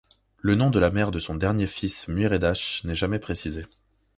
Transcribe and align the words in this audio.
Le 0.39 0.55
nom 0.55 0.71
de 0.71 0.79
la 0.79 0.89
mère 0.89 1.11
de 1.11 1.19
son 1.19 1.35
dernier 1.35 1.67
fils 1.67 2.07
Muiredach 2.07 2.81
n'est 2.85 2.95
jamais 2.95 3.19
précisé. 3.19 3.67